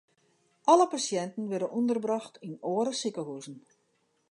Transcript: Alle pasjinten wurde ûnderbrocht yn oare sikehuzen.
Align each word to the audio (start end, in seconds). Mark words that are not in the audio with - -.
Alle 0.71 0.87
pasjinten 0.93 1.43
wurde 1.51 1.67
ûnderbrocht 1.79 2.35
yn 2.47 2.55
oare 2.71 2.93
sikehuzen. 3.01 3.57